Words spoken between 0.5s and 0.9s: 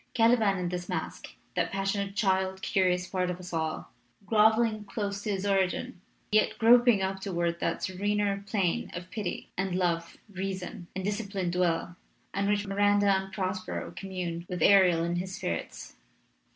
is in this